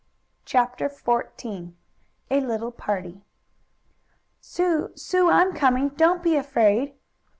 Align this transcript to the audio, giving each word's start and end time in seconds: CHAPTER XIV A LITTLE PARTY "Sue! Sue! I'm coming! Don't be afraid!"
CHAPTER 0.45 0.89
XIV 0.89 1.73
A 2.31 2.39
LITTLE 2.41 2.71
PARTY 2.71 3.21
"Sue! 4.39 4.89
Sue! 4.95 5.29
I'm 5.29 5.53
coming! 5.53 5.89
Don't 5.89 6.23
be 6.23 6.35
afraid!" 6.35 6.95